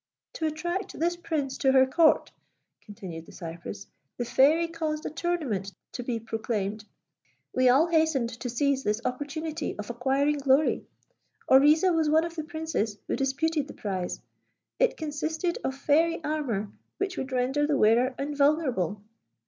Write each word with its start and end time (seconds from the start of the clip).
"To 0.33 0.47
attract 0.47 0.97
this 0.99 1.15
prince 1.15 1.59
to 1.59 1.73
her 1.73 1.85
Court," 1.85 2.31
continued 2.83 3.27
the 3.27 3.31
cypress, 3.31 3.85
"the 4.17 4.25
Fairy 4.25 4.67
caused 4.67 5.05
a 5.05 5.11
tournament 5.11 5.75
to 5.91 6.01
be 6.01 6.19
proclaimed. 6.19 6.85
We 7.53 7.69
all 7.69 7.85
hastened 7.85 8.29
to 8.29 8.49
seize 8.49 8.83
this 8.83 8.99
opportunity 9.05 9.77
of 9.77 9.91
acquiring 9.91 10.39
glory. 10.39 10.87
Oriza 11.47 11.93
was 11.93 12.09
one 12.09 12.25
of 12.25 12.33
the 12.35 12.43
princes 12.45 12.97
who 13.07 13.15
disputed 13.15 13.67
the 13.67 13.75
prize. 13.75 14.19
It 14.79 14.97
consisted 14.97 15.59
of 15.63 15.75
fairy 15.75 16.19
armour 16.23 16.71
which 16.97 17.15
would 17.17 17.31
render 17.31 17.67
the 17.67 17.77
wearer 17.77 18.15
invulnerable. 18.17 19.03